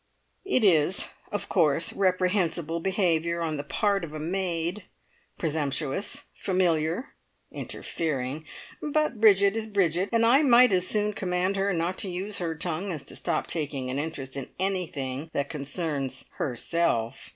[0.45, 4.85] It is, of course, reprehensible behaviour on the part of a maid,
[5.37, 7.09] presumptuous, familiar,
[7.51, 8.43] interfering;
[8.81, 12.55] but Bridget is Bridget, and I might as soon command her not to use her
[12.55, 17.29] tongue, as to stop taking an interest in anything that concerns "Herself".